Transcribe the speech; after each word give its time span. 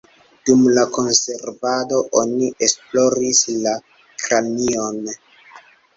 Dum 0.49 0.61
la 0.77 0.85
konservado 0.95 2.01
oni 2.21 2.49
esploris 2.69 3.43
la 3.67 3.75
kranion. 4.25 4.99